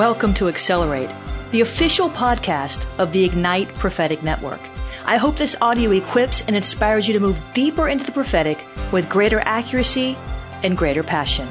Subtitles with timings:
[0.00, 1.10] Welcome to Accelerate,
[1.50, 4.62] the official podcast of the Ignite Prophetic Network.
[5.04, 9.10] I hope this audio equips and inspires you to move deeper into the prophetic with
[9.10, 10.16] greater accuracy
[10.62, 11.46] and greater passion.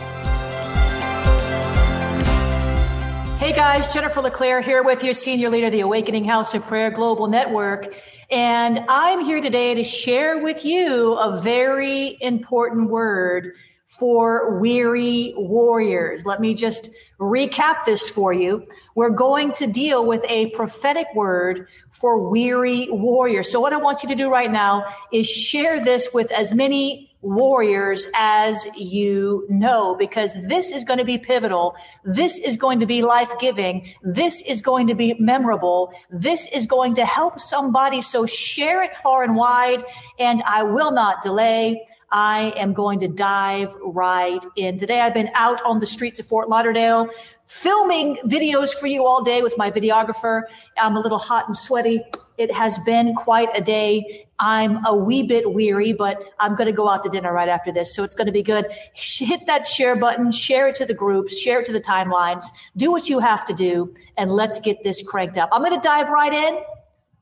[3.37, 6.89] Hey guys, Jennifer LeClaire here with you, Senior Leader of the Awakening House of Prayer
[6.89, 7.93] Global Network.
[8.31, 13.53] And I'm here today to share with you a very important word
[13.85, 16.25] for weary warriors.
[16.25, 18.65] Let me just recap this for you.
[18.95, 23.51] We're going to deal with a prophetic word for weary warriors.
[23.51, 27.09] So what I want you to do right now is share this with as many
[27.21, 31.75] warriors as you know, because this is going to be pivotal.
[32.05, 33.93] This is going to be life giving.
[34.01, 35.91] This is going to be memorable.
[36.09, 38.01] This is going to help somebody.
[38.01, 39.83] So share it far and wide.
[40.17, 41.85] And I will not delay.
[42.11, 44.79] I am going to dive right in.
[44.79, 47.09] Today, I've been out on the streets of Fort Lauderdale
[47.45, 50.43] filming videos for you all day with my videographer.
[50.77, 52.03] I'm a little hot and sweaty.
[52.37, 54.27] It has been quite a day.
[54.39, 57.71] I'm a wee bit weary, but I'm going to go out to dinner right after
[57.71, 57.93] this.
[57.95, 58.67] So it's going to be good.
[58.93, 62.45] Hit that share button, share it to the groups, share it to the timelines,
[62.77, 65.49] do what you have to do, and let's get this cranked up.
[65.51, 66.61] I'm going to dive right in.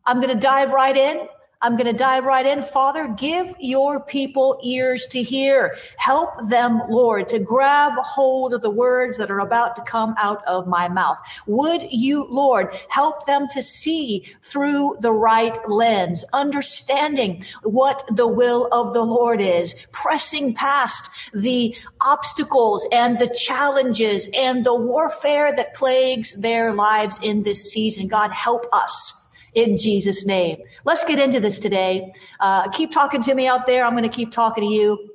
[0.05, 1.27] I'm going to dive right in.
[1.59, 2.61] I'm going to dive right in.
[2.61, 5.75] Father, give your people ears to hear.
[5.97, 10.45] Help them, Lord, to grab hold of the words that are about to come out
[10.45, 11.17] of my mouth.
[11.47, 18.67] Would you, Lord, help them to see through the right lens, understanding what the will
[18.71, 25.73] of the Lord is, pressing past the obstacles and the challenges and the warfare that
[25.73, 28.07] plagues their lives in this season.
[28.07, 29.16] God, help us
[29.57, 30.59] in Jesus' name.
[30.85, 32.13] Let's get into this today.
[32.39, 33.83] Uh, keep talking to me out there.
[33.83, 35.09] I'm going to keep talking to you.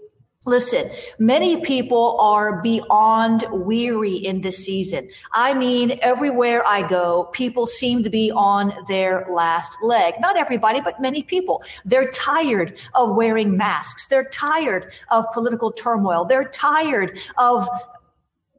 [0.44, 0.90] Listen,
[1.20, 5.08] many people are beyond weary in this season.
[5.32, 10.14] I mean, everywhere I go, people seem to be on their last leg.
[10.18, 11.62] Not everybody, but many people.
[11.84, 14.08] They're tired of wearing masks.
[14.08, 16.24] They're tired of political turmoil.
[16.24, 17.68] They're tired of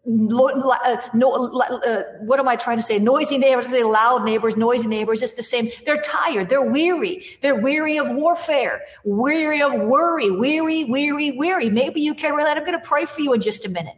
[0.06, 3.00] uh, no, uh, what am I trying to say?
[3.00, 5.22] Noisy neighbors, say loud neighbors, noisy neighbors.
[5.22, 5.70] It's the same.
[5.86, 6.50] They're tired.
[6.50, 7.26] They're weary.
[7.42, 11.70] They're weary of warfare, weary of worry, weary, weary, weary.
[11.70, 12.58] Maybe you can relate.
[12.58, 13.96] I'm going to pray for you in just a minute.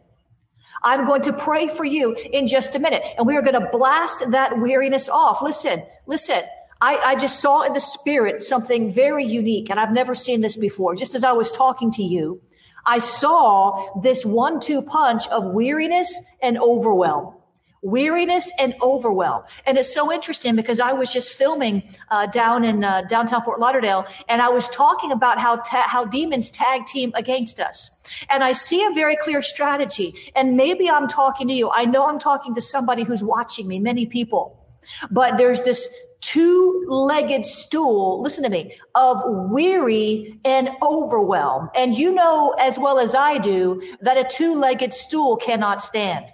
[0.82, 3.02] I'm going to pray for you in just a minute.
[3.18, 5.42] And we are going to blast that weariness off.
[5.42, 6.42] Listen, listen.
[6.80, 10.58] I, I just saw in the spirit something very unique, and I've never seen this
[10.58, 10.94] before.
[10.94, 12.42] Just as I was talking to you,
[12.86, 17.34] I saw this one two punch of weariness and overwhelm.
[17.82, 19.44] Weariness and overwhelm.
[19.64, 23.60] And it's so interesting because I was just filming uh, down in uh, downtown Fort
[23.60, 27.90] Lauderdale and I was talking about how, ta- how demons tag team against us.
[28.28, 30.14] And I see a very clear strategy.
[30.34, 31.70] And maybe I'm talking to you.
[31.70, 34.66] I know I'm talking to somebody who's watching me, many people.
[35.10, 35.88] But there's this
[36.26, 39.20] two legged stool, listen to me, of
[39.50, 41.70] weary and overwhelm.
[41.76, 46.26] And you know as well as I do that a two legged stool cannot stand.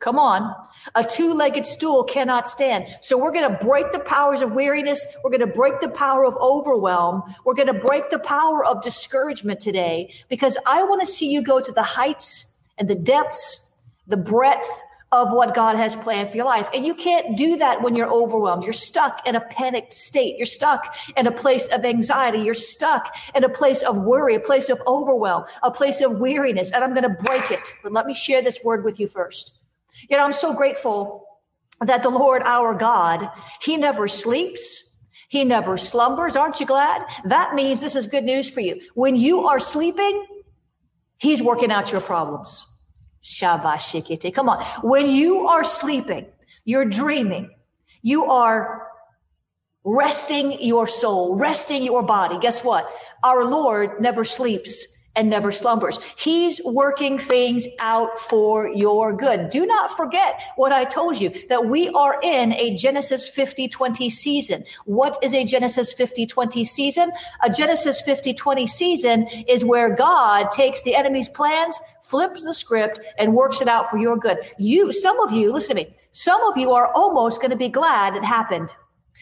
[0.00, 0.54] Come on.
[0.94, 2.86] A two legged stool cannot stand.
[3.02, 5.04] So we're going to break the powers of weariness.
[5.22, 7.22] We're going to break the power of overwhelm.
[7.44, 11.42] We're going to break the power of discouragement today because I want to see you
[11.42, 13.74] go to the heights and the depths,
[14.06, 14.68] the breadth,
[15.14, 16.68] of what God has planned for your life.
[16.74, 18.64] And you can't do that when you're overwhelmed.
[18.64, 20.36] You're stuck in a panicked state.
[20.36, 22.40] You're stuck in a place of anxiety.
[22.40, 26.72] You're stuck in a place of worry, a place of overwhelm, a place of weariness.
[26.72, 27.72] And I'm going to break it.
[27.84, 29.56] But let me share this word with you first.
[30.10, 31.24] You know, I'm so grateful
[31.80, 34.90] that the Lord our God, he never sleeps.
[35.28, 36.36] He never slumbers.
[36.36, 37.02] Aren't you glad?
[37.24, 38.80] That means this is good news for you.
[38.94, 40.26] When you are sleeping,
[41.18, 42.66] he's working out your problems.
[43.24, 44.34] Shabashikite.
[44.34, 44.62] Come on.
[44.82, 46.26] When you are sleeping,
[46.64, 47.50] you're dreaming,
[48.02, 48.86] you are
[49.82, 52.38] resting your soul, resting your body.
[52.38, 52.88] Guess what?
[53.22, 55.98] Our Lord never sleeps and never slumbers.
[56.16, 59.50] He's working things out for your good.
[59.50, 64.10] Do not forget what I told you that we are in a Genesis 50 20
[64.10, 64.64] season.
[64.84, 67.12] What is a Genesis 50 20 season?
[67.42, 73.00] A Genesis 50 20 season is where God takes the enemy's plans, flips the script,
[73.18, 74.38] and works it out for your good.
[74.58, 77.68] You, some of you, listen to me, some of you are almost going to be
[77.68, 78.70] glad it happened.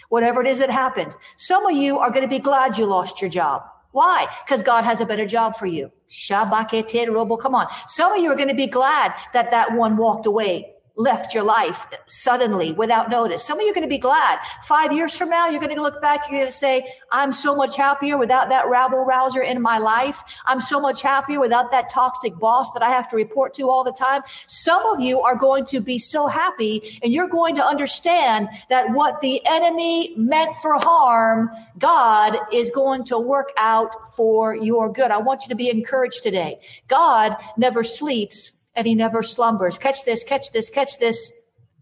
[0.08, 1.14] Whatever it is that happened.
[1.36, 3.62] Some of you are going to be glad you lost your job.
[3.92, 4.26] Why?
[4.44, 5.92] Because God has a better job for you.
[6.08, 7.66] Come on.
[7.86, 11.42] Some of you are going to be glad that that one walked away left your
[11.42, 13.44] life suddenly without notice.
[13.44, 14.38] Some of you are going to be glad.
[14.64, 17.56] Five years from now, you're going to look back, you're going to say, I'm so
[17.56, 20.22] much happier without that rabble rouser in my life.
[20.46, 23.84] I'm so much happier without that toxic boss that I have to report to all
[23.84, 24.22] the time.
[24.46, 28.90] Some of you are going to be so happy and you're going to understand that
[28.90, 35.10] what the enemy meant for harm, God is going to work out for your good.
[35.10, 36.60] I want you to be encouraged today.
[36.88, 39.78] God never sleeps and he never slumbers.
[39.78, 41.32] Catch this, catch this, catch this,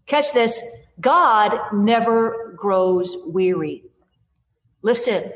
[0.05, 0.61] catch this.
[0.99, 3.83] God never grows weary.
[4.81, 5.31] Listen,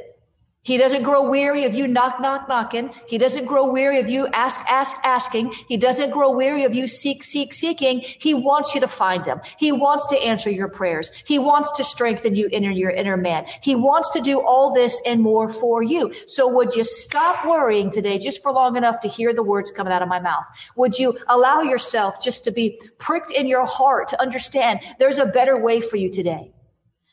[0.65, 2.89] he doesn't grow weary of you knock, knock, knocking.
[3.07, 5.53] He doesn't grow weary of you ask, ask, asking.
[5.67, 7.99] He doesn't grow weary of you seek, seek, seeking.
[7.99, 9.41] He wants you to find him.
[9.59, 11.11] He wants to answer your prayers.
[11.23, 13.45] He wants to strengthen you in your inner man.
[13.61, 16.11] He wants to do all this and more for you.
[16.25, 19.93] So would you stop worrying today just for long enough to hear the words coming
[19.93, 20.45] out of my mouth?
[20.75, 25.27] Would you allow yourself just to be pricked in your heart to understand there's a
[25.27, 26.51] better way for you today?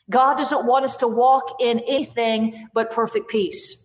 [0.09, 3.79] God doesn't want us to walk in anything but perfect peace.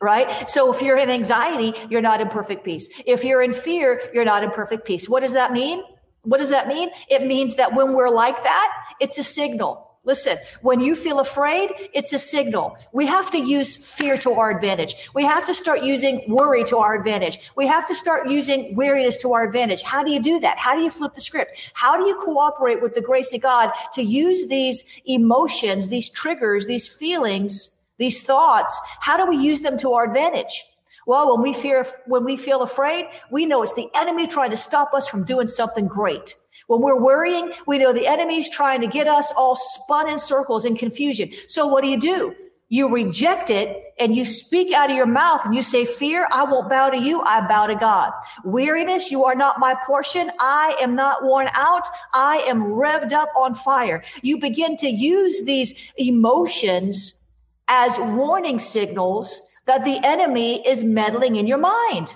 [0.00, 0.48] Right?
[0.48, 2.88] So if you're in anxiety, you're not in perfect peace.
[3.04, 5.08] If you're in fear, you're not in perfect peace.
[5.08, 5.82] What does that mean?
[6.22, 6.90] What does that mean?
[7.08, 9.89] It means that when we're like that, it's a signal.
[10.02, 12.74] Listen, when you feel afraid, it's a signal.
[12.90, 14.94] We have to use fear to our advantage.
[15.14, 17.50] We have to start using worry to our advantage.
[17.54, 19.82] We have to start using weariness to our advantage.
[19.82, 20.58] How do you do that?
[20.58, 21.70] How do you flip the script?
[21.74, 26.66] How do you cooperate with the grace of God to use these emotions, these triggers,
[26.66, 28.80] these feelings, these thoughts?
[29.00, 30.64] How do we use them to our advantage?
[31.06, 34.56] Well, when we fear, when we feel afraid, we know it's the enemy trying to
[34.56, 36.36] stop us from doing something great.
[36.70, 40.64] When we're worrying, we know the enemy's trying to get us all spun in circles
[40.64, 41.32] in confusion.
[41.48, 42.36] So what do you do?
[42.68, 46.44] You reject it and you speak out of your mouth and you say, Fear, I
[46.44, 47.22] won't bow to you.
[47.22, 48.12] I bow to God.
[48.44, 50.30] Weariness, you are not my portion.
[50.38, 51.88] I am not worn out.
[52.14, 54.04] I am revved up on fire.
[54.22, 57.20] You begin to use these emotions
[57.66, 62.14] as warning signals that the enemy is meddling in your mind.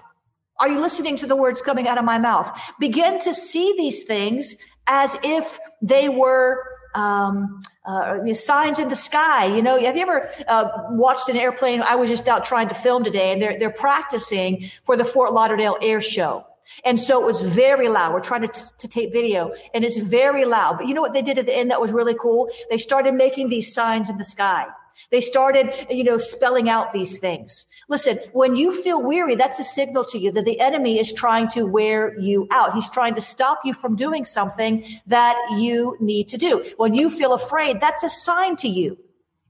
[0.58, 2.50] Are you listening to the words coming out of my mouth?
[2.78, 4.56] Begin to see these things
[4.86, 6.64] as if they were
[6.94, 9.46] um, uh, signs in the sky.
[9.46, 11.82] You know, have you ever uh, watched an airplane?
[11.82, 15.32] I was just out trying to film today, and they're they're practicing for the Fort
[15.32, 16.46] Lauderdale Air Show.
[16.84, 18.14] And so it was very loud.
[18.14, 20.78] We're trying to, to tape video and it's very loud.
[20.78, 22.48] But you know what they did at the end that was really cool?
[22.70, 24.66] They started making these signs in the sky.
[25.10, 27.66] They started, you know, spelling out these things.
[27.88, 31.48] Listen, when you feel weary, that's a signal to you that the enemy is trying
[31.48, 32.74] to wear you out.
[32.74, 36.64] He's trying to stop you from doing something that you need to do.
[36.76, 38.98] When you feel afraid, that's a sign to you.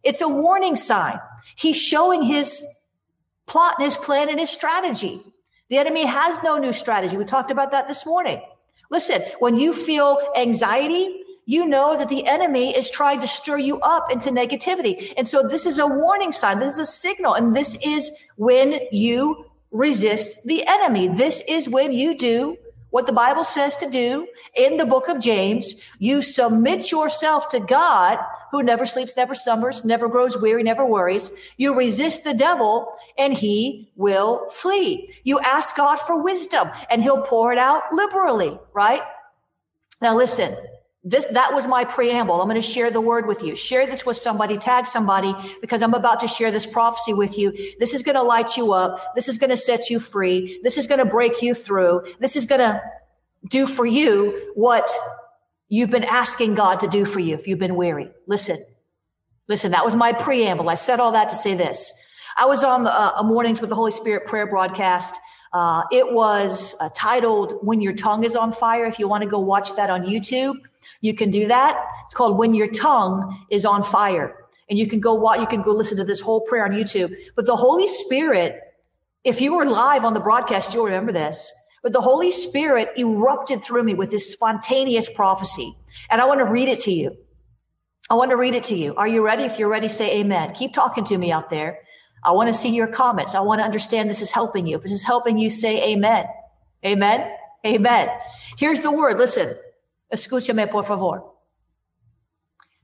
[0.03, 1.21] It's a warning sign.
[1.57, 2.63] He's showing his
[3.47, 5.23] plot and his plan and his strategy.
[5.69, 7.17] The enemy has no new strategy.
[7.17, 8.43] We talked about that this morning.
[8.91, 13.81] Listen, when you feel anxiety, you know that the enemy is trying to stir you
[13.81, 15.13] up into negativity.
[15.17, 16.59] And so this is a warning sign.
[16.59, 17.35] This is a signal.
[17.35, 21.09] And this is when you resist the enemy.
[21.09, 22.57] This is when you do
[22.95, 24.25] what the Bible says to do
[24.55, 25.75] in the book of James.
[25.99, 28.21] You submit yourself to God
[28.53, 31.33] who never sleeps, never slumbers, never grows weary, never worries.
[31.57, 35.13] You resist the devil and he will flee.
[35.25, 39.03] You ask God for wisdom and he'll pour it out liberally, right?
[40.01, 40.55] Now listen,
[41.05, 42.41] this that was my preamble.
[42.41, 43.55] I'm going to share the word with you.
[43.55, 47.53] Share this with somebody tag somebody because i'm about to share this prophecy with you.
[47.79, 49.15] This is going to light you up.
[49.15, 50.61] This is going to set you free.
[50.63, 52.07] This is going to break you through.
[52.21, 52.81] This is going to
[53.51, 54.91] do for you what
[55.69, 58.11] you've been asking god to do for you if you've been weary.
[58.27, 58.65] Listen.
[59.47, 60.71] Listen that was my preamble.
[60.71, 61.93] I said all that to say this.
[62.39, 65.15] I was on the uh, mornings with the holy spirit prayer broadcast.
[65.53, 69.29] Uh, it was uh, titled when your tongue is on fire if you want to
[69.29, 70.57] go watch that on youtube
[71.05, 71.77] you can do that.
[72.07, 74.35] It's called When Your Tongue is on Fire.
[74.71, 77.15] And you can go watch, you can go listen to this whole prayer on YouTube.
[77.37, 78.59] But the Holy Spirit,
[79.23, 81.53] if you were live on the broadcast, you'll remember this.
[81.83, 85.75] But the Holy Spirit erupted through me with this spontaneous prophecy.
[86.11, 87.15] And I want to read it to you.
[88.09, 88.95] I want to read it to you.
[88.95, 89.45] Are you ready?
[89.45, 90.55] If you're ready, say amen.
[90.55, 91.81] Keep talking to me out there.
[92.25, 93.35] I want to see your comments.
[93.35, 94.79] I want to understand this is helping you.
[94.79, 96.25] If this is helping you, say amen.
[96.83, 97.31] Amen.
[97.67, 98.09] Amen.
[98.57, 99.19] Here's the word.
[99.19, 99.55] Listen.
[100.15, 101.25] Escúchame, por favor.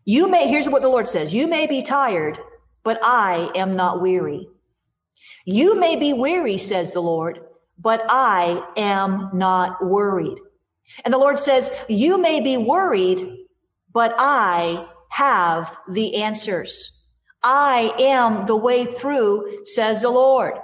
[0.04, 2.38] You may, here's what the Lord says You may be tired,
[2.82, 4.49] but I am not weary.
[5.44, 7.40] You may be weary, says the Lord,
[7.78, 10.38] but I am not worried.
[11.04, 13.46] And the Lord says, You may be worried,
[13.92, 17.04] but I have the answers.
[17.42, 20.54] I am the way through, says the Lord.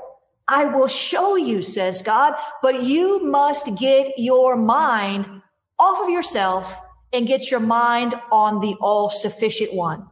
[0.48, 5.42] I will show you, says God, but you must get your mind
[5.78, 6.80] off of yourself
[7.12, 10.08] and get your mind on the all sufficient one.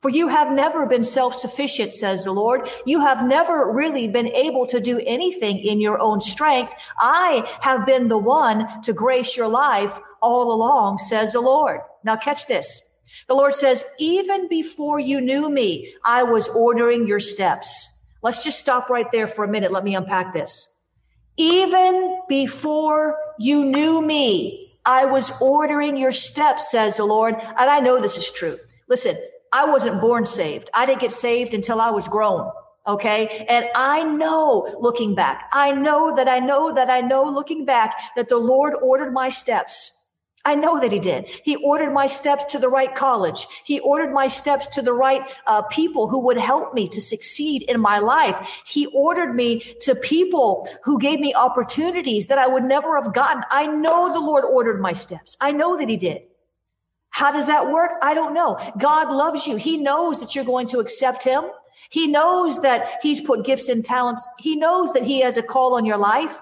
[0.00, 2.68] For you have never been self-sufficient, says the Lord.
[2.86, 6.72] You have never really been able to do anything in your own strength.
[6.98, 11.80] I have been the one to grace your life all along, says the Lord.
[12.04, 12.80] Now catch this.
[13.28, 17.88] The Lord says, even before you knew me, I was ordering your steps.
[18.22, 19.72] Let's just stop right there for a minute.
[19.72, 20.80] Let me unpack this.
[21.36, 27.34] Even before you knew me, I was ordering your steps, says the Lord.
[27.34, 28.58] And I know this is true.
[28.88, 29.16] Listen,
[29.52, 30.70] I wasn't born saved.
[30.74, 32.50] I didn't get saved until I was grown.
[32.86, 33.46] Okay.
[33.48, 37.94] And I know looking back, I know that I know that I know looking back
[38.16, 39.92] that the Lord ordered my steps.
[40.44, 41.28] I know that he did.
[41.44, 43.46] He ordered my steps to the right college.
[43.64, 47.62] He ordered my steps to the right uh, people who would help me to succeed
[47.62, 48.62] in my life.
[48.66, 53.44] He ordered me to people who gave me opportunities that I would never have gotten.
[53.50, 55.36] I know the Lord ordered my steps.
[55.40, 56.22] I know that he did.
[57.10, 57.92] How does that work?
[58.02, 58.58] I don't know.
[58.78, 59.56] God loves you.
[59.56, 61.44] He knows that you're going to accept him.
[61.90, 64.26] He knows that he's put gifts and talents.
[64.38, 66.40] He knows that he has a call on your life.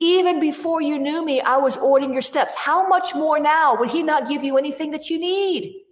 [0.00, 2.54] Even before you knew me, I was ordering your steps.
[2.54, 5.82] How much more now would he not give you anything that you need?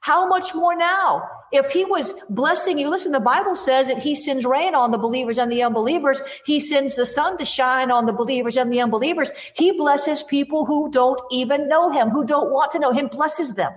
[0.00, 1.22] How much more now?
[1.52, 4.98] If he was blessing you, listen, the Bible says that he sends rain on the
[4.98, 6.20] believers and the unbelievers.
[6.44, 9.30] He sends the sun to shine on the believers and the unbelievers.
[9.54, 13.54] He blesses people who don't even know him, who don't want to know him, blesses
[13.54, 13.72] them.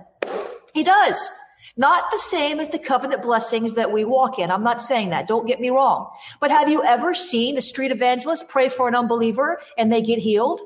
[0.74, 1.30] He does.
[1.78, 4.50] Not the same as the covenant blessings that we walk in.
[4.50, 5.28] I'm not saying that.
[5.28, 6.10] Don't get me wrong.
[6.40, 10.18] But have you ever seen a street evangelist pray for an unbeliever and they get
[10.18, 10.60] healed?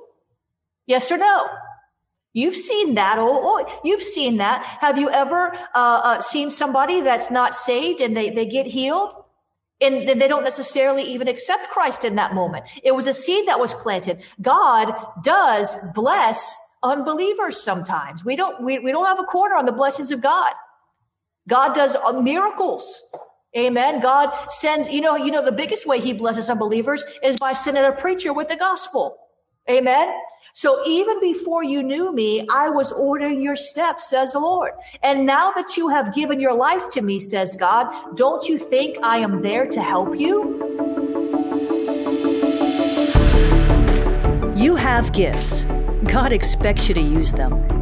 [0.87, 1.47] Yes or no?
[2.33, 3.19] You've seen that.
[3.19, 4.65] Oh, oh, you've seen that.
[4.81, 9.13] Have you ever uh, uh, seen somebody that's not saved and they, they get healed?
[9.83, 12.65] And they don't necessarily even accept Christ in that moment.
[12.83, 14.23] It was a seed that was planted.
[14.41, 18.25] God does bless unbelievers sometimes.
[18.25, 20.55] We don't, we, we don't have a corner on the blessings of God.
[21.49, 23.03] God does uh, miracles.
[23.57, 24.01] Amen.
[24.01, 27.85] God sends, you know, you know, the biggest way he blesses unbelievers is by sending
[27.85, 29.19] a preacher with the gospel.
[29.71, 30.09] Amen.
[30.55, 34.73] So even before you knew me, I was ordering your steps, says the Lord.
[35.03, 38.97] And now that you have given your life to me, says God, don't you think
[39.03, 40.59] I am there to help you?
[44.57, 45.65] You have gifts.
[46.05, 47.72] God expects you to use them.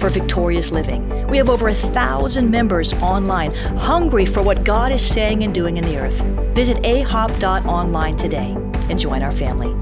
[0.00, 1.26] for victorious living.
[1.28, 5.76] We have over a thousand members online, hungry for what God is saying and doing
[5.76, 6.20] in the earth.
[6.54, 8.56] Visit ahop.online today
[8.88, 9.74] and join our family.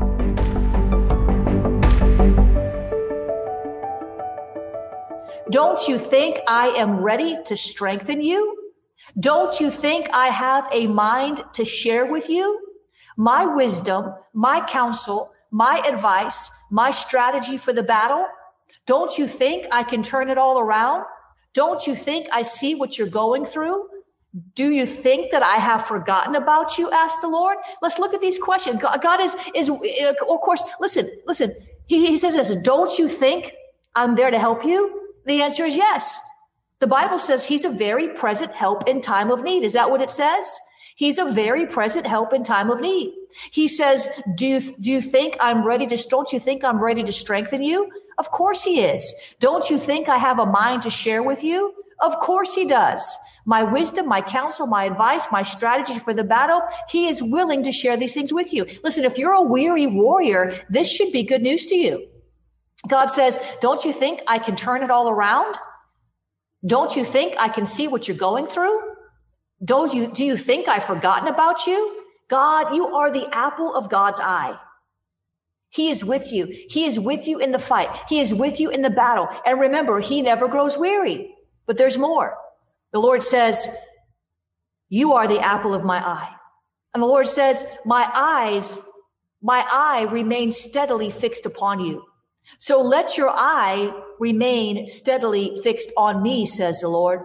[5.50, 8.72] Don't you think I am ready to strengthen you?
[9.18, 12.60] Don't you think I have a mind to share with you?
[13.16, 18.26] My wisdom, my counsel, my advice, my strategy for the battle?
[18.88, 21.04] Don't you think I can turn it all around?
[21.52, 23.86] Don't you think I see what you're going through?
[24.54, 26.90] Do you think that I have forgotten about you?
[26.90, 27.58] asked the Lord.
[27.82, 28.80] Let's look at these questions.
[28.80, 31.54] God, is, is, uh, of course, listen, listen.
[31.86, 33.52] He, he says this, don't you think
[33.94, 35.02] I'm there to help you?
[35.26, 36.18] The answer is yes.
[36.80, 39.64] The Bible says he's a very present help in time of need.
[39.64, 40.58] Is that what it says?
[40.96, 43.14] He's a very present help in time of need.
[43.50, 47.02] He says, do you, do you think I'm ready to, don't you think I'm ready
[47.02, 47.90] to strengthen you?
[48.18, 49.14] Of course he is.
[49.40, 51.72] Don't you think I have a mind to share with you?
[52.00, 53.16] Of course he does.
[53.46, 57.72] My wisdom, my counsel, my advice, my strategy for the battle, he is willing to
[57.72, 58.66] share these things with you.
[58.84, 62.08] Listen, if you're a weary warrior, this should be good news to you.
[62.86, 65.56] God says, don't you think I can turn it all around?
[66.66, 68.80] Don't you think I can see what you're going through?
[69.64, 72.04] Don't you, do you think I've forgotten about you?
[72.28, 74.58] God, you are the apple of God's eye.
[75.70, 76.46] He is with you.
[76.68, 77.90] He is with you in the fight.
[78.08, 79.28] He is with you in the battle.
[79.44, 81.34] And remember, he never grows weary.
[81.66, 82.36] But there's more.
[82.92, 83.68] The Lord says,
[84.88, 86.34] you are the apple of my eye.
[86.94, 88.78] And the Lord says, my eyes,
[89.42, 92.04] my eye remains steadily fixed upon you.
[92.56, 97.20] So let your eye remain steadily fixed on me, says the Lord.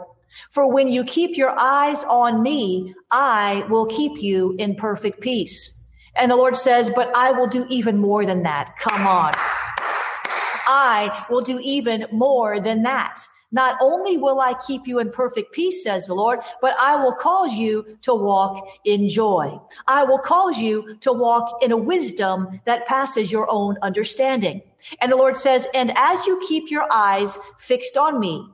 [0.52, 5.83] For when you keep your eyes on me, I will keep you in perfect peace.
[6.15, 8.75] And the Lord says, but I will do even more than that.
[8.79, 9.32] Come on.
[10.65, 13.27] I will do even more than that.
[13.51, 17.13] Not only will I keep you in perfect peace, says the Lord, but I will
[17.13, 19.60] cause you to walk in joy.
[19.88, 24.63] I will cause you to walk in a wisdom that passes your own understanding.
[25.01, 28.48] And the Lord says, and as you keep your eyes fixed on me,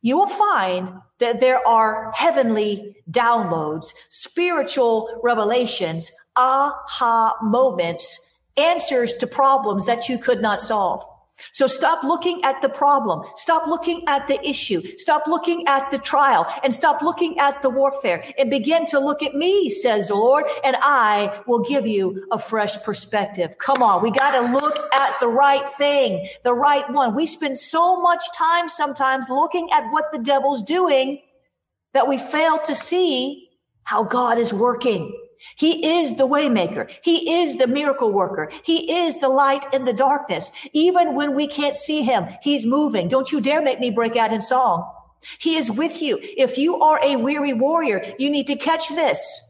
[0.00, 9.86] you will find that there are heavenly downloads, spiritual revelations, aha moments, answers to problems
[9.86, 11.04] that you could not solve.
[11.52, 13.22] So stop looking at the problem.
[13.36, 14.82] Stop looking at the issue.
[14.98, 19.22] Stop looking at the trial and stop looking at the warfare and begin to look
[19.22, 23.58] at me, says the Lord, and I will give you a fresh perspective.
[23.58, 24.02] Come on.
[24.02, 27.14] We got to look at the right thing, the right one.
[27.14, 31.20] We spend so much time sometimes looking at what the devil's doing
[31.92, 33.50] that we fail to see
[33.84, 35.14] how God is working.
[35.56, 36.90] He is the waymaker.
[37.02, 38.50] He is the miracle worker.
[38.62, 40.50] He is the light in the darkness.
[40.72, 43.08] Even when we can't see him, he's moving.
[43.08, 44.92] Don't you dare make me break out in song.
[45.38, 46.18] He is with you.
[46.20, 49.42] If you are a weary warrior, you need to catch this.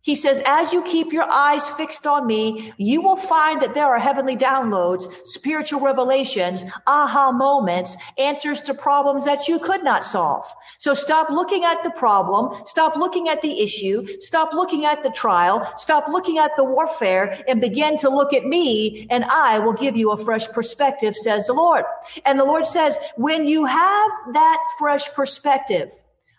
[0.00, 3.86] He says, as you keep your eyes fixed on me, you will find that there
[3.86, 10.44] are heavenly downloads, spiritual revelations, aha moments, answers to problems that you could not solve.
[10.78, 12.54] So stop looking at the problem.
[12.64, 14.06] Stop looking at the issue.
[14.20, 15.70] Stop looking at the trial.
[15.76, 19.96] Stop looking at the warfare and begin to look at me and I will give
[19.96, 21.84] you a fresh perspective, says the Lord.
[22.24, 25.90] And the Lord says, when you have that fresh perspective,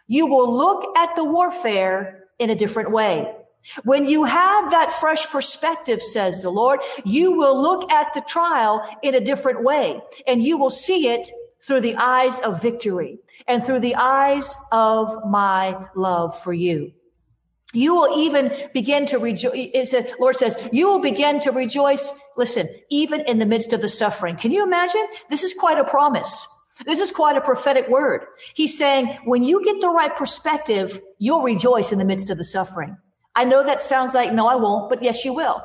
[0.08, 3.36] you will look at the warfare in a different way.
[3.84, 8.88] When you have that fresh perspective, says the Lord, you will look at the trial
[9.04, 11.30] in a different way and you will see it
[11.62, 16.94] through the eyes of victory and through the eyes of my love for you.
[17.74, 19.94] You will even begin to rejoice.
[20.20, 22.12] Lord says, you will begin to rejoice.
[22.36, 24.38] Listen, even in the midst of the suffering.
[24.38, 25.06] Can you imagine?
[25.30, 26.48] This is quite a promise.
[26.86, 28.26] This is quite a prophetic word.
[28.56, 32.46] He's saying, when you get the right perspective, you'll rejoice in the midst of the
[32.46, 32.98] suffering.
[33.40, 35.64] I know that sounds like, no, I won't, but yes, you will.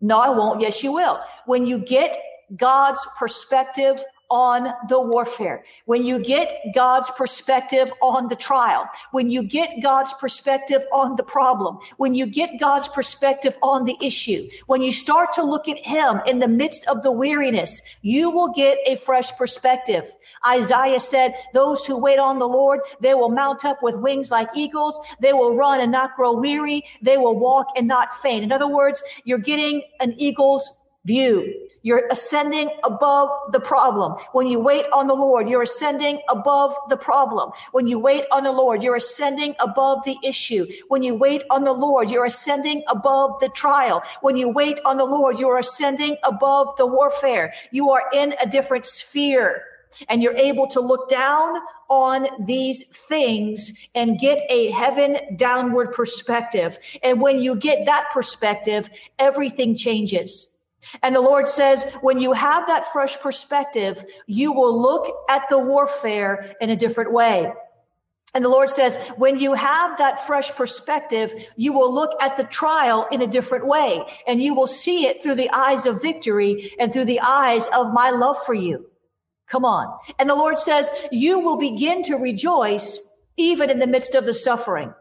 [0.00, 0.60] No, I won't.
[0.60, 1.18] Yes, you will.
[1.44, 2.16] When you get
[2.54, 9.42] God's perspective on the warfare, when you get God's perspective on the trial, when you
[9.42, 14.82] get God's perspective on the problem, when you get God's perspective on the issue, when
[14.82, 18.78] you start to look at Him in the midst of the weariness, you will get
[18.86, 20.10] a fresh perspective.
[20.46, 24.48] Isaiah said, Those who wait on the Lord, they will mount up with wings like
[24.54, 24.98] eagles.
[25.20, 26.84] They will run and not grow weary.
[27.02, 28.44] They will walk and not faint.
[28.44, 30.72] In other words, you're getting an eagle's
[31.06, 31.68] view.
[31.86, 34.16] You're ascending above the problem.
[34.32, 37.52] When you wait on the Lord, you're ascending above the problem.
[37.70, 40.66] When you wait on the Lord, you're ascending above the issue.
[40.88, 44.02] When you wait on the Lord, you're ascending above the trial.
[44.20, 47.54] When you wait on the Lord, you're ascending above the warfare.
[47.70, 49.62] You are in a different sphere
[50.08, 51.54] and you're able to look down
[51.88, 56.78] on these things and get a heaven downward perspective.
[57.04, 58.90] And when you get that perspective,
[59.20, 60.48] everything changes.
[61.02, 65.58] And the Lord says, when you have that fresh perspective, you will look at the
[65.58, 67.52] warfare in a different way.
[68.34, 72.44] And the Lord says, when you have that fresh perspective, you will look at the
[72.44, 76.70] trial in a different way and you will see it through the eyes of victory
[76.78, 78.90] and through the eyes of my love for you.
[79.46, 79.96] Come on.
[80.18, 83.00] And the Lord says, you will begin to rejoice
[83.38, 84.92] even in the midst of the suffering.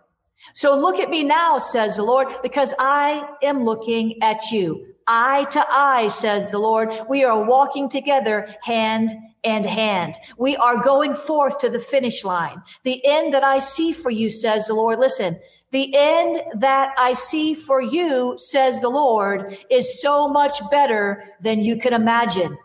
[0.54, 4.88] So look at me now, says the Lord, because I am looking at you.
[5.08, 6.90] Eye to eye, says the Lord.
[7.08, 9.12] We are walking together hand
[9.44, 10.16] and hand.
[10.38, 12.62] We are going forth to the finish line.
[12.84, 14.98] The end that I see for you, says the Lord.
[15.00, 15.40] Listen,
[15.72, 21.62] the end that I see for you, says the Lord, is so much better than
[21.62, 22.58] you can imagine.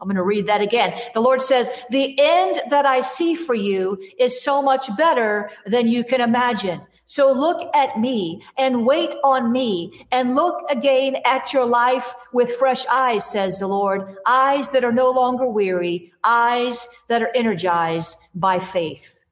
[0.00, 1.00] I'm going to read that again.
[1.14, 5.86] The Lord says, the end that I see for you is so much better than
[5.86, 6.82] you can imagine.
[7.12, 12.56] So look at me and wait on me and look again at your life with
[12.56, 14.16] fresh eyes, says the Lord.
[14.24, 19.22] Eyes that are no longer weary, eyes that are energized by faith.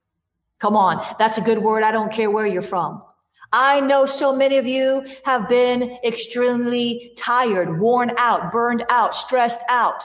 [0.58, 1.02] Come on.
[1.18, 1.82] That's a good word.
[1.82, 3.02] I don't care where you're from.
[3.50, 9.62] I know so many of you have been extremely tired, worn out, burned out, stressed
[9.70, 10.02] out.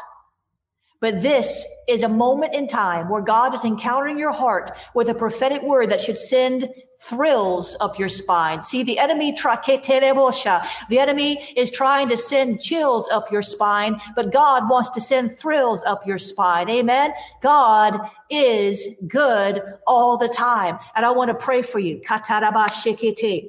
[1.02, 5.14] But this is a moment in time where God is encountering your heart with a
[5.14, 8.64] prophetic word that should send thrills up your spine.
[8.64, 14.70] See, the enemy, the enemy is trying to send chills up your spine, but God
[14.70, 16.70] wants to send thrills up your spine.
[16.70, 17.14] Amen.
[17.42, 20.80] God is good all the time.
[20.96, 22.02] And I want to pray for you.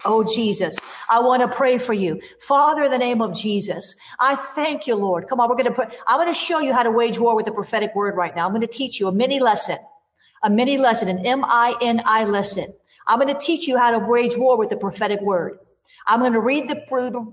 [0.05, 0.77] Oh, Jesus.
[1.09, 2.21] I want to pray for you.
[2.41, 5.29] Father, in the name of Jesus, I thank you, Lord.
[5.29, 7.35] Come on, we're going to put, I'm going to show you how to wage war
[7.37, 8.45] with the prophetic word right now.
[8.45, 9.79] I'm going to teach you a mini lesson,
[10.43, 12.75] a mini lesson, an M-I-N-I lesson.
[13.07, 15.59] I'm going to teach you how to wage war with the prophetic word.
[16.07, 16.75] I'm going to read the,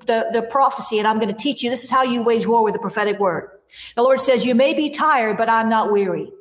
[0.06, 2.64] the, the, prophecy and I'm going to teach you this is how you wage war
[2.64, 3.50] with the prophetic word.
[3.96, 6.32] The Lord says, You may be tired, but I'm not weary.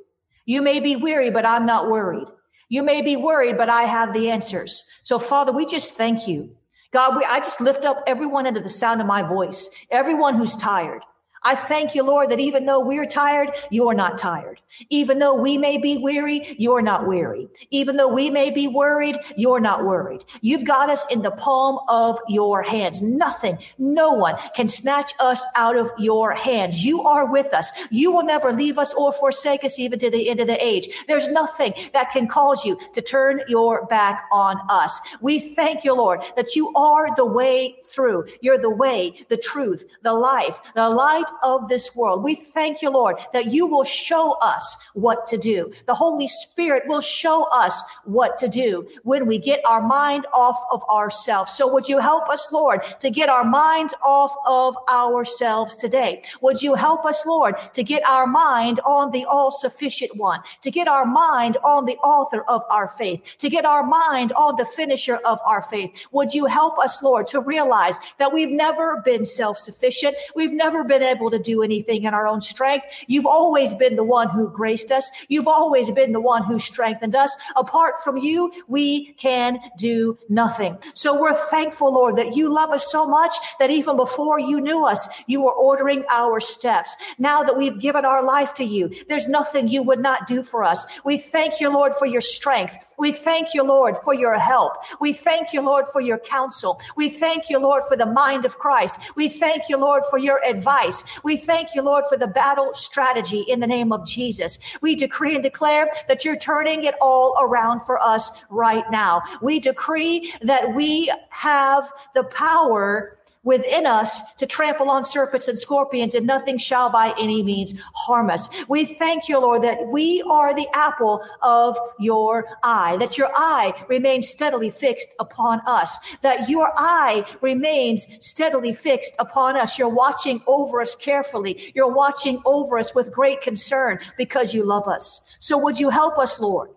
[0.44, 2.28] You may be weary, but I'm not worried.
[2.68, 4.84] You may be worried, but I have the answers.
[5.02, 6.56] So, Father, we just thank you.
[6.90, 10.56] God, we, I just lift up everyone under the sound of my voice, everyone who's
[10.56, 11.02] tired.
[11.44, 14.60] I thank you, Lord, that even though we're tired, you're not tired.
[14.88, 17.48] Even though we may be weary, you're not weary.
[17.70, 20.24] Even though we may be worried, you're not worried.
[20.40, 23.02] You've got us in the palm of your hands.
[23.02, 26.84] Nothing, no one can snatch us out of your hands.
[26.84, 27.70] You are with us.
[27.90, 30.88] You will never leave us or forsake us even to the end of the age.
[31.06, 34.98] There's nothing that can cause you to turn your back on us.
[35.20, 38.26] We thank you, Lord, that you are the way through.
[38.40, 42.22] You're the way, the truth, the life, the light of this world.
[42.22, 45.72] We thank you, Lord, that you will show us what to do.
[45.86, 50.58] The Holy Spirit will show us what to do when we get our mind off
[50.70, 51.52] of ourselves.
[51.52, 56.22] So would you help us, Lord, to get our minds off of ourselves today?
[56.40, 60.70] Would you help us, Lord, to get our mind on the all sufficient one, to
[60.70, 64.66] get our mind on the author of our faith, to get our mind on the
[64.66, 65.92] finisher of our faith?
[66.12, 70.16] Would you help us, Lord, to realize that we've never been self sufficient?
[70.34, 72.86] We've never been able able to do anything in our own strength.
[73.06, 75.10] You've always been the one who graced us.
[75.28, 77.34] You've always been the one who strengthened us.
[77.56, 80.76] Apart from you, we can do nothing.
[80.94, 84.86] So we're thankful, Lord, that you love us so much that even before you knew
[84.86, 86.96] us, you were ordering our steps.
[87.18, 90.64] Now that we've given our life to you, there's nothing you would not do for
[90.64, 90.84] us.
[91.04, 92.74] We thank you, Lord, for your strength.
[92.98, 94.74] We thank you, Lord, for your help.
[95.00, 96.80] We thank you, Lord, for your counsel.
[96.96, 98.94] We thank you, Lord, for the mind of Christ.
[99.16, 101.02] We thank you, Lord, for your advice.
[101.22, 104.58] We thank you, Lord, for the battle strategy in the name of Jesus.
[104.80, 109.22] We decree and declare that you're turning it all around for us right now.
[109.40, 116.14] We decree that we have the power within us to trample on serpents and scorpions
[116.14, 118.48] and nothing shall by any means harm us.
[118.68, 123.74] We thank you, Lord, that we are the apple of your eye, that your eye
[123.88, 129.78] remains steadily fixed upon us, that your eye remains steadily fixed upon us.
[129.78, 131.72] You're watching over us carefully.
[131.74, 135.26] You're watching over us with great concern because you love us.
[135.40, 136.70] So would you help us, Lord,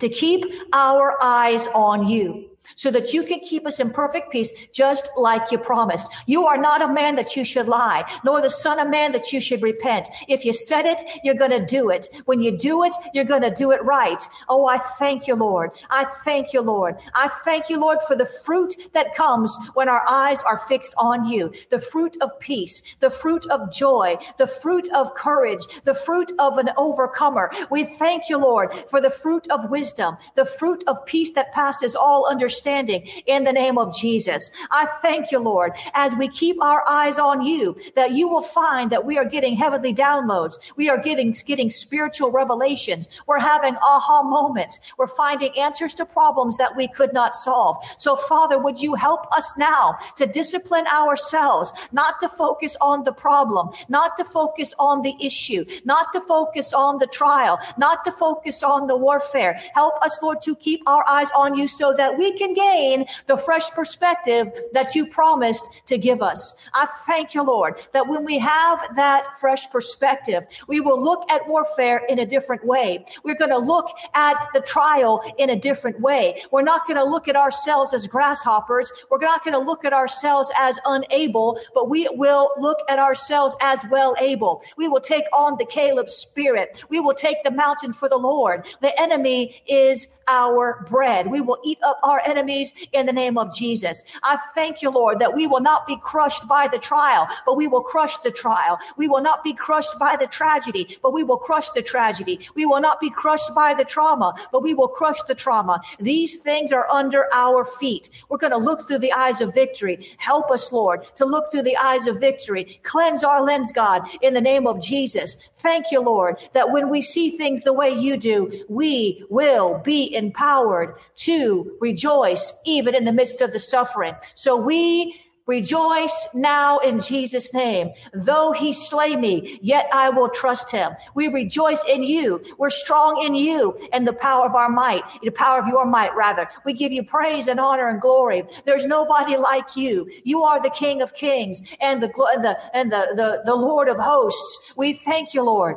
[0.00, 2.50] to keep our eyes on you?
[2.74, 6.08] So that you can keep us in perfect peace, just like you promised.
[6.26, 9.32] You are not a man that you should lie, nor the son of man that
[9.32, 10.08] you should repent.
[10.28, 12.08] If you said it, you're going to do it.
[12.26, 14.22] When you do it, you're going to do it right.
[14.48, 15.70] Oh, I thank you, Lord.
[15.90, 16.96] I thank you, Lord.
[17.14, 21.28] I thank you, Lord, for the fruit that comes when our eyes are fixed on
[21.28, 21.52] you.
[21.70, 26.58] The fruit of peace, the fruit of joy, the fruit of courage, the fruit of
[26.58, 27.50] an overcomer.
[27.70, 31.96] We thank you, Lord, for the fruit of wisdom, the fruit of peace that passes
[31.96, 34.50] all understanding understanding in the name of Jesus.
[34.70, 38.90] I thank you, Lord, as we keep our eyes on you, that you will find
[38.90, 40.58] that we are getting heavenly downloads.
[40.76, 43.08] We are getting, getting spiritual revelations.
[43.26, 44.80] We're having aha moments.
[44.96, 47.76] We're finding answers to problems that we could not solve.
[47.96, 53.12] So, Father, would you help us now to discipline ourselves, not to focus on the
[53.12, 58.12] problem, not to focus on the issue, not to focus on the trial, not to
[58.12, 59.60] focus on the warfare.
[59.74, 63.06] Help us, Lord, to keep our eyes on you so that we can can gain
[63.26, 66.54] the fresh perspective that you promised to give us.
[66.74, 71.48] I thank you, Lord, that when we have that fresh perspective, we will look at
[71.48, 73.04] warfare in a different way.
[73.24, 76.42] We're going to look at the trial in a different way.
[76.50, 78.92] We're not going to look at ourselves as grasshoppers.
[79.10, 83.54] We're not going to look at ourselves as unable, but we will look at ourselves
[83.60, 84.62] as well able.
[84.76, 86.82] We will take on the Caleb spirit.
[86.88, 88.66] We will take the mountain for the Lord.
[88.80, 91.26] The enemy is our bread.
[91.28, 94.04] We will eat up our enemies in the name of Jesus.
[94.22, 97.66] I thank you, Lord, that we will not be crushed by the trial, but we
[97.66, 98.78] will crush the trial.
[98.96, 102.40] We will not be crushed by the tragedy, but we will crush the tragedy.
[102.54, 105.80] We will not be crushed by the trauma, but we will crush the trauma.
[105.98, 108.10] These things are under our feet.
[108.28, 109.96] We're going to look through the eyes of victory.
[110.18, 112.80] Help us, Lord, to look through the eyes of victory.
[112.82, 115.36] Cleanse our lens, God, in the name of Jesus.
[115.54, 120.14] Thank you, Lord, that when we see things the way you do, we will be
[120.14, 122.17] empowered to rejoice
[122.64, 124.14] even in the midst of the suffering.
[124.34, 127.94] So we Rejoice now in Jesus' name.
[128.12, 130.92] Though he slay me, yet I will trust him.
[131.14, 132.42] We rejoice in you.
[132.58, 136.14] We're strong in you and the power of our might, the power of your might,
[136.14, 136.50] rather.
[136.66, 138.44] We give you praise and honor and glory.
[138.66, 140.10] There's nobody like you.
[140.22, 143.88] You are the King of kings and the, and the, and the, the, the Lord
[143.88, 144.74] of hosts.
[144.76, 145.76] We thank you, Lord.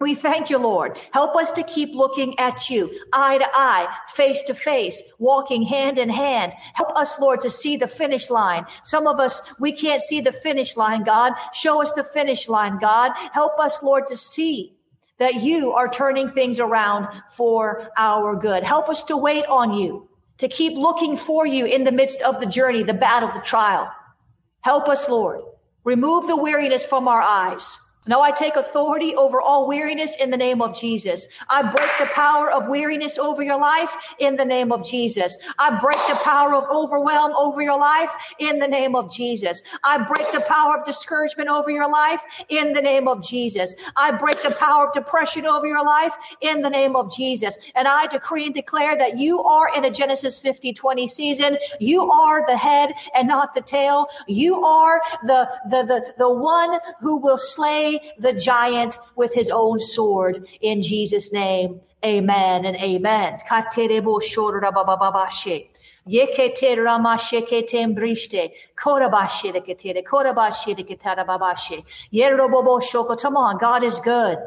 [0.00, 0.98] We thank you, Lord.
[1.12, 5.98] Help us to keep looking at you, eye to eye, face to face, walking hand
[5.98, 6.54] in hand.
[6.72, 8.64] Help us, Lord, to see the finish line.
[8.82, 11.34] Some of us, we can't see the finish line, God.
[11.52, 13.12] Show us the finish line, God.
[13.34, 14.74] Help us, Lord, to see
[15.18, 18.64] that you are turning things around for our good.
[18.64, 20.08] Help us to wait on you,
[20.38, 23.92] to keep looking for you in the midst of the journey, the battle, the trial.
[24.62, 25.42] Help us, Lord.
[25.84, 27.78] Remove the weariness from our eyes.
[28.10, 31.28] Now I take authority over all weariness in the name of Jesus.
[31.48, 35.38] I break the power of weariness over your life in the name of Jesus.
[35.60, 39.62] I break the power of overwhelm over your life in the name of Jesus.
[39.84, 43.76] I break the power of discouragement over your life in the name of Jesus.
[43.94, 47.58] I break the power of depression over your life in the name of Jesus.
[47.76, 51.58] And I decree and declare that you are in a Genesis 50 20 season.
[51.78, 54.08] You are the head and not the tail.
[54.26, 59.78] You are the, the, the, the one who will slay the giant with his own
[59.78, 61.80] sword in Jesus' name.
[62.04, 63.38] Amen and amen.
[73.16, 74.38] Come on, God is good.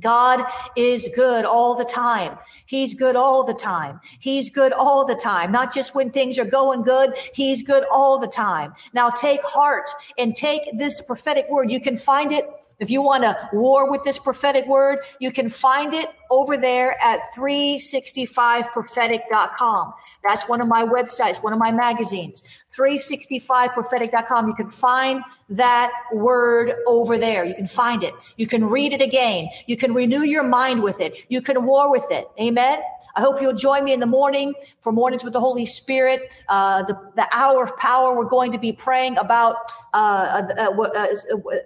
[0.00, 0.44] God
[0.76, 2.38] is good all the time.
[2.66, 4.00] He's good all the time.
[4.20, 5.52] He's good all the time.
[5.52, 7.16] Not just when things are going good.
[7.34, 8.74] He's good all the time.
[8.92, 11.70] Now take heart and take this prophetic word.
[11.70, 15.48] You can find it if you want to war with this prophetic word, you can
[15.48, 19.92] find it over there at 365prophetic.com.
[20.26, 22.44] That's one of my websites, one of my magazines,
[22.76, 24.48] 365prophetic.com.
[24.48, 27.44] You can find that word over there.
[27.44, 28.12] You can find it.
[28.36, 29.48] You can read it again.
[29.66, 31.24] You can renew your mind with it.
[31.28, 32.28] You can war with it.
[32.40, 32.80] Amen.
[33.16, 36.30] I hope you'll join me in the morning for Mornings with the Holy Spirit.
[36.50, 39.56] Uh, the, the hour of power, we're going to be praying about
[39.94, 41.06] uh, uh, uh, uh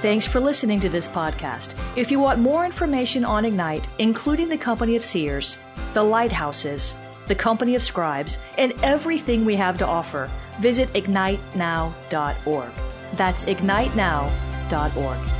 [0.00, 1.74] Thanks for listening to this podcast.
[1.94, 5.58] If you want more information on Ignite, including the Company of Seers,
[5.92, 6.94] the Lighthouses,
[7.26, 12.70] the Company of Scribes, and everything we have to offer, visit ignitenow.org.
[13.14, 15.39] That's ignitenow.org.